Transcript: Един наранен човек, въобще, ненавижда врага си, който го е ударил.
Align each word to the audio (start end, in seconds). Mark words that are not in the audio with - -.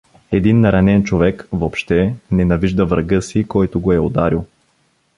Един 0.31 0.59
наранен 0.59 1.03
човек, 1.03 1.47
въобще, 1.51 2.15
ненавижда 2.31 2.85
врага 2.85 3.21
си, 3.21 3.47
който 3.47 3.79
го 3.79 3.93
е 3.93 3.99
ударил. 3.99 4.45